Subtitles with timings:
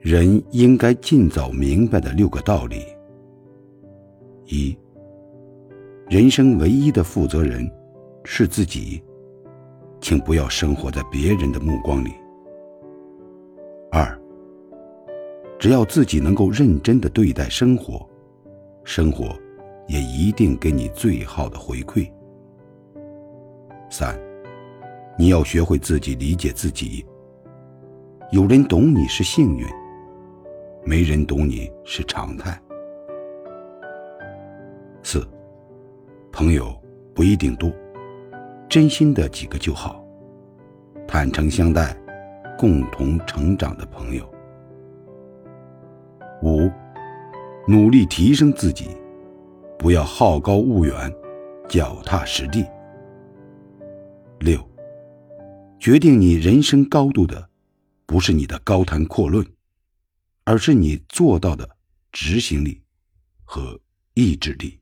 [0.00, 2.86] 人应该尽早明白的六个道理：
[4.46, 4.74] 一、
[6.08, 7.70] 人生唯一的负责人
[8.24, 9.02] 是自己，
[10.00, 12.12] 请不要生活在别人的目光里；
[13.90, 14.18] 二、
[15.58, 18.08] 只要自己能够认真的对待生活，
[18.84, 19.38] 生活
[19.86, 22.10] 也一定给你最好的回馈；
[23.90, 24.18] 三、
[25.18, 27.04] 你要学会自己理解自己，
[28.32, 29.66] 有人懂你是幸运。
[30.84, 32.60] 没人懂你是常态。
[35.02, 35.26] 四，
[36.32, 36.74] 朋友
[37.14, 37.70] 不一定多，
[38.68, 40.04] 真心的几个就好，
[41.06, 41.96] 坦诚相待，
[42.58, 44.28] 共同成长的朋友。
[46.42, 46.70] 五，
[47.66, 48.88] 努力提升自己，
[49.78, 51.12] 不要好高骛远，
[51.68, 52.64] 脚踏实地。
[54.38, 54.58] 六，
[55.78, 57.48] 决定你人生高度的，
[58.06, 59.44] 不是你的高谈阔论。
[60.50, 61.76] 而是你做到的
[62.10, 62.82] 执行力
[63.44, 63.80] 和
[64.14, 64.79] 意志力。